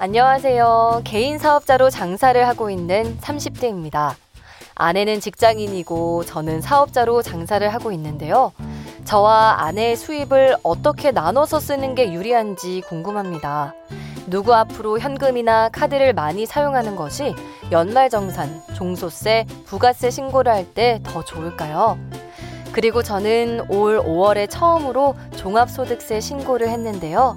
안녕하세요. 0.00 1.02
개인 1.04 1.38
사업자로 1.38 1.90
장사를 1.90 2.46
하고 2.46 2.70
있는 2.70 3.18
30대입니다. 3.18 4.14
아내는 4.76 5.18
직장인이고 5.20 6.24
저는 6.24 6.60
사업자로 6.60 7.22
장사를 7.22 7.68
하고 7.74 7.90
있는데요. 7.92 8.52
저와 9.04 9.62
아내의 9.64 9.96
수입을 9.96 10.56
어떻게 10.62 11.10
나눠서 11.10 11.58
쓰는 11.58 11.96
게 11.96 12.12
유리한지 12.12 12.82
궁금합니다. 12.82 13.74
누구 14.28 14.54
앞으로 14.54 15.00
현금이나 15.00 15.70
카드를 15.70 16.12
많이 16.12 16.46
사용하는 16.46 16.94
것이 16.94 17.34
연말정산, 17.72 18.62
종소세, 18.74 19.46
부가세 19.66 20.10
신고를 20.10 20.52
할 20.52 20.66
때 20.74 21.00
더 21.02 21.24
좋을까요? 21.24 21.98
그리고 22.72 23.02
저는 23.02 23.64
올 23.70 23.98
5월에 23.98 24.48
처음으로 24.48 25.16
종합소득세 25.36 26.20
신고를 26.20 26.68
했는데요. 26.68 27.36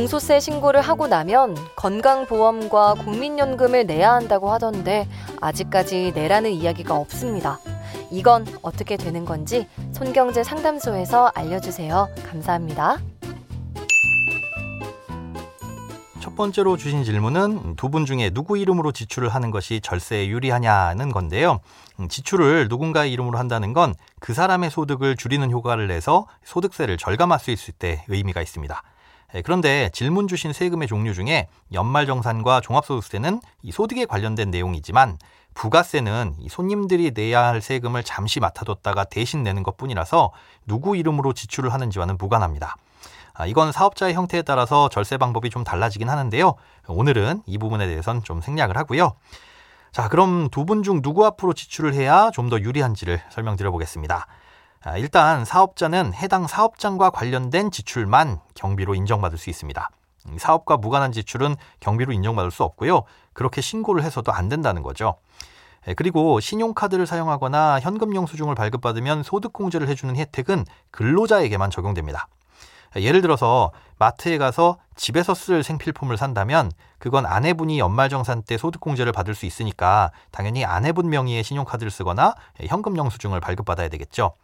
종소세 0.00 0.40
신고를 0.40 0.82
하고 0.82 1.06
나면 1.06 1.56
건강보험과 1.76 2.96
국민연금을 2.96 3.86
내야 3.86 4.12
한다고 4.12 4.50
하던데 4.52 5.08
아직까지 5.40 6.12
내라는 6.14 6.50
이야기가 6.50 6.94
없습니다. 6.94 7.58
이건 8.10 8.44
어떻게 8.60 8.98
되는 8.98 9.24
건지 9.24 9.66
손경제 9.92 10.44
상담소에서 10.44 11.32
알려주세요. 11.34 12.10
감사합니다. 12.26 12.98
첫 16.20 16.36
번째로 16.36 16.76
주신 16.76 17.02
질문은 17.02 17.76
두 17.76 17.88
분 17.88 18.04
중에 18.04 18.28
누구 18.28 18.58
이름으로 18.58 18.92
지출을 18.92 19.30
하는 19.30 19.50
것이 19.50 19.80
절세에 19.80 20.28
유리하냐는 20.28 21.10
건데요. 21.10 21.60
음, 22.00 22.08
지출을 22.08 22.66
누군가의 22.68 23.10
이름으로 23.14 23.38
한다는 23.38 23.72
건 23.72 23.94
그 24.20 24.34
사람의 24.34 24.68
소득을 24.70 25.16
줄이는 25.16 25.50
효과를 25.50 25.88
내서 25.88 26.26
소득세를 26.44 26.98
절감할 26.98 27.38
수 27.38 27.50
있을 27.50 27.72
때 27.72 28.04
의미가 28.08 28.42
있습니다. 28.42 28.82
예, 29.34 29.42
그런데 29.42 29.90
질문 29.92 30.28
주신 30.28 30.52
세금의 30.52 30.88
종류 30.88 31.12
중에 31.14 31.48
연말정산과 31.72 32.60
종합소득세는 32.60 33.40
이 33.62 33.72
소득에 33.72 34.04
관련된 34.06 34.50
내용이지만 34.50 35.18
부가세는 35.54 36.36
이 36.38 36.48
손님들이 36.48 37.12
내야 37.14 37.44
할 37.46 37.60
세금을 37.62 38.04
잠시 38.04 38.40
맡아뒀다가 38.40 39.04
대신 39.04 39.42
내는 39.42 39.62
것 39.62 39.76
뿐이라서 39.76 40.32
누구 40.66 40.96
이름으로 40.96 41.32
지출을 41.32 41.72
하는지와는 41.72 42.18
무관합니다. 42.18 42.76
아, 43.34 43.46
이건 43.46 43.72
사업자의 43.72 44.14
형태에 44.14 44.42
따라서 44.42 44.88
절세 44.88 45.16
방법이 45.16 45.50
좀 45.50 45.64
달라지긴 45.64 46.08
하는데요. 46.08 46.54
오늘은 46.88 47.42
이 47.46 47.58
부분에 47.58 47.86
대해서는 47.86 48.22
좀 48.22 48.40
생략을 48.40 48.76
하고요. 48.76 49.14
자, 49.92 50.08
그럼 50.08 50.48
두 50.50 50.64
분 50.66 50.82
중 50.82 51.00
누구 51.02 51.24
앞으로 51.26 51.52
지출을 51.54 51.94
해야 51.94 52.30
좀 52.30 52.48
더 52.50 52.60
유리한지를 52.60 53.20
설명드려 53.30 53.70
보겠습니다. 53.70 54.26
아, 54.86 54.96
일단 54.98 55.44
사업자는 55.44 56.14
해당 56.14 56.46
사업장과 56.46 57.10
관련된 57.10 57.72
지출만 57.72 58.38
경비로 58.54 58.94
인정받을 58.94 59.36
수 59.36 59.50
있습니다. 59.50 59.90
사업과 60.38 60.76
무관한 60.76 61.10
지출은 61.10 61.56
경비로 61.80 62.12
인정받을 62.12 62.52
수 62.52 62.62
없고요. 62.62 63.02
그렇게 63.32 63.60
신고를 63.60 64.04
해서도 64.04 64.30
안 64.30 64.48
된다는 64.48 64.84
거죠. 64.84 65.16
예, 65.88 65.94
그리고 65.94 66.38
신용카드를 66.38 67.04
사용하거나 67.04 67.80
현금 67.80 68.14
영수증을 68.14 68.54
발급받으면 68.54 69.24
소득공제를 69.24 69.88
해주는 69.88 70.14
혜택은 70.14 70.64
근로자에게만 70.92 71.72
적용됩니다. 71.72 72.28
예를 72.94 73.22
들어서 73.22 73.72
마트에 73.98 74.38
가서 74.38 74.78
집에서 74.94 75.34
쓸 75.34 75.64
생필품을 75.64 76.16
산다면 76.16 76.70
그건 76.98 77.26
아내분이 77.26 77.80
연말정산 77.80 78.42
때 78.42 78.56
소득공제를 78.56 79.10
받을 79.10 79.34
수 79.34 79.46
있으니까 79.46 80.12
당연히 80.30 80.64
아내분 80.64 81.10
명의의 81.10 81.42
신용카드를 81.42 81.90
쓰거나 81.90 82.34
현금 82.60 82.96
영수증을 82.96 83.40
발급받아야 83.40 83.88
되겠죠. 83.88 84.34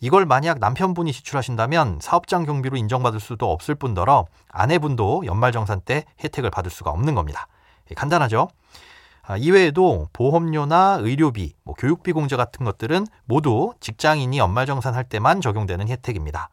이걸 0.00 0.26
만약 0.26 0.58
남편분이 0.58 1.12
지출하신다면 1.12 1.98
사업장 2.00 2.44
경비로 2.44 2.76
인정받을 2.76 3.20
수도 3.20 3.50
없을 3.50 3.74
뿐더러 3.74 4.26
아내분도 4.48 5.24
연말정산 5.26 5.80
때 5.80 6.04
혜택을 6.22 6.50
받을 6.50 6.70
수가 6.70 6.90
없는 6.90 7.14
겁니다. 7.14 7.46
예, 7.90 7.94
간단하죠? 7.94 8.48
아, 9.22 9.36
이외에도 9.36 10.08
보험료나 10.12 10.98
의료비, 11.00 11.54
뭐 11.64 11.74
교육비 11.74 12.12
공제 12.12 12.36
같은 12.36 12.64
것들은 12.66 13.06
모두 13.24 13.72
직장인이 13.80 14.36
연말정산 14.36 14.94
할 14.94 15.04
때만 15.04 15.40
적용되는 15.40 15.88
혜택입니다. 15.88 16.50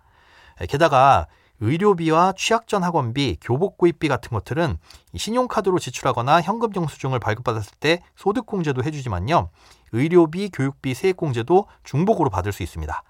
예, 0.61 0.65
게다가 0.65 1.27
의료비와 1.59 2.33
취약전 2.35 2.83
학원비, 2.83 3.37
교복 3.39 3.77
구입비 3.77 4.07
같은 4.07 4.31
것들은 4.31 4.77
신용카드로 5.15 5.77
지출하거나 5.77 6.41
현금 6.41 6.73
영수증을 6.75 7.19
발급받았을 7.19 7.73
때 7.79 8.01
소득공제도 8.15 8.83
해주지만요. 8.83 9.49
의료비, 9.91 10.49
교육비, 10.49 10.95
세액공제도 10.95 11.67
중복으로 11.83 12.31
받을 12.31 12.51
수 12.51 12.63
있습니다. 12.63 13.03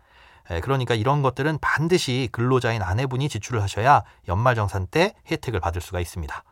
예, 0.51 0.59
그러니까 0.59 0.95
이런 0.95 1.21
것들은 1.21 1.57
반드시 1.61 2.29
근로자인 2.31 2.81
아내분이 2.81 3.29
지출을 3.29 3.61
하셔야 3.61 4.03
연말정산 4.27 4.87
때 4.87 5.15
혜택을 5.29 5.59
받을 5.59 5.81
수가 5.81 5.99
있습니다. 5.99 6.43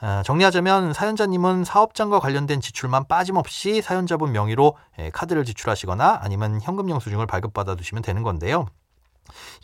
아, 0.00 0.22
정리하자면 0.24 0.92
사연자님은 0.92 1.64
사업장과 1.64 2.20
관련된 2.20 2.60
지출만 2.60 3.08
빠짐없이 3.08 3.82
사연자분 3.82 4.30
명의로 4.30 4.76
예, 5.00 5.10
카드를 5.10 5.44
지출하시거나 5.44 6.20
아니면 6.22 6.60
현금 6.62 6.88
영수증을 6.88 7.26
발급받아 7.26 7.74
두시면 7.74 8.02
되는 8.02 8.22
건데요. 8.22 8.66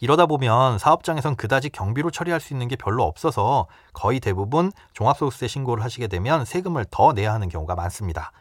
이러다 0.00 0.26
보면 0.26 0.78
사업장에선 0.78 1.36
그다지 1.36 1.70
경비로 1.70 2.10
처리할 2.10 2.40
수 2.40 2.52
있는 2.52 2.68
게 2.68 2.76
별로 2.76 3.04
없어서 3.04 3.66
거의 3.92 4.20
대부분 4.20 4.72
종합소득세 4.92 5.48
신고를 5.48 5.82
하시게 5.84 6.08
되면 6.08 6.44
세금을 6.44 6.86
더 6.90 7.12
내야 7.12 7.32
하는 7.32 7.48
경우가 7.48 7.74
많습니다. 7.74 8.32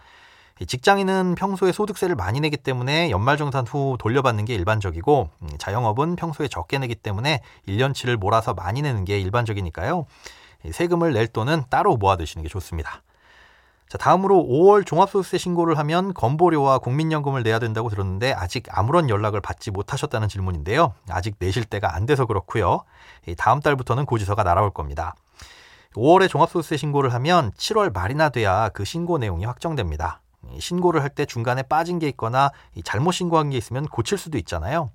직장인은 0.66 1.36
평소에 1.36 1.72
소득세를 1.72 2.16
많이 2.16 2.40
내기 2.40 2.58
때문에 2.58 3.10
연말정산 3.10 3.66
후 3.66 3.98
돌려받는 4.00 4.46
게 4.46 4.54
일반적이고 4.54 5.30
음, 5.42 5.50
자영업은 5.58 6.16
평소에 6.16 6.48
적게 6.48 6.78
내기 6.78 6.96
때문에 6.96 7.42
1년치를 7.68 8.18
몰아서 8.18 8.54
많이 8.54 8.82
내는 8.82 9.04
게 9.04 9.20
일반적이니까요. 9.20 10.06
세금을 10.72 11.14
낼 11.14 11.28
돈은 11.28 11.64
따로 11.70 11.98
모아두시는 11.98 12.44
게 12.44 12.50
좋습니다. 12.50 13.02
자, 13.90 13.98
다음으로 13.98 14.36
5월 14.36 14.86
종합소득세 14.86 15.38
신고를 15.38 15.78
하면 15.80 16.14
건보료와 16.14 16.80
국민연금을 16.80 17.44
내야 17.44 17.60
된다고 17.60 17.90
들었는데 17.90 18.34
아직 18.34 18.66
아무런 18.70 19.10
연락을 19.10 19.42
받지 19.42 19.72
못하셨다는 19.72 20.30
질문인데요. 20.30 20.94
아직 21.10 21.36
내실 21.38 21.66
때가 21.66 21.96
안 21.96 22.06
돼서 22.06 22.26
그렇고요. 22.26 22.86
다음 23.38 23.60
달부터는 23.60 24.06
고지서가 24.06 24.44
날아올 24.44 24.72
겁니다. 24.72 25.16
5월에 25.94 26.28
종합소득세 26.28 26.78
신고를 26.78 27.14
하면 27.14 27.52
7월 27.52 27.94
말이나 27.94 28.30
돼야 28.30 28.70
그 28.70 28.84
신고 28.84 29.18
내용이 29.20 29.46
확정됩니다. 29.46 30.22
신고를 30.60 31.02
할 31.02 31.10
때 31.10 31.26
중간에 31.26 31.62
빠진 31.64 32.00
게 32.00 32.08
있거나 32.10 32.52
잘못 32.84 33.12
신고한 33.12 33.52
게 33.52 33.58
있으면 33.58 33.86
고칠 33.86 34.18
수도 34.18 34.38
있잖아요. 34.40 34.90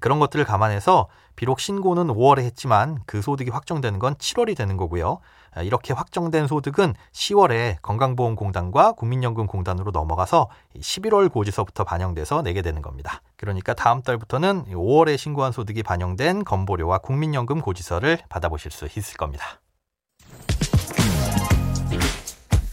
그런 0.00 0.18
것들을 0.18 0.44
감안해서 0.44 1.08
비록 1.36 1.60
신고는 1.60 2.08
5월에 2.08 2.40
했지만 2.40 2.98
그 3.06 3.22
소득이 3.22 3.50
확정되는 3.50 3.98
건 3.98 4.14
7월이 4.16 4.56
되는 4.56 4.76
거고요. 4.76 5.20
이렇게 5.62 5.92
확정된 5.94 6.46
소득은 6.46 6.94
10월에 7.12 7.80
건강보험공단과 7.82 8.92
국민연금공단으로 8.92 9.90
넘어가서 9.90 10.48
11월 10.76 11.32
고지서부터 11.32 11.84
반영돼서 11.84 12.42
내게 12.42 12.62
되는 12.62 12.82
겁니다. 12.82 13.22
그러니까 13.36 13.74
다음 13.74 14.02
달부터는 14.02 14.66
5월에 14.66 15.16
신고한 15.16 15.52
소득이 15.52 15.82
반영된 15.82 16.44
건보료와 16.44 16.98
국민연금 16.98 17.60
고지서를 17.60 18.18
받아보실 18.28 18.70
수 18.70 18.86
있을 18.86 19.16
겁니다. 19.16 19.60